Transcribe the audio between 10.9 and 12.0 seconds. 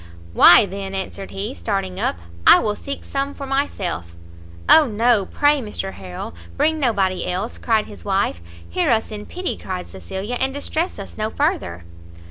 us no further."